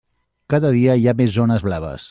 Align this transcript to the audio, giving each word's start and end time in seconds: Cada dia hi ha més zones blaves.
Cada 0.53 0.71
dia 0.77 0.95
hi 1.01 1.07
ha 1.11 1.15
més 1.21 1.37
zones 1.37 1.71
blaves. 1.71 1.99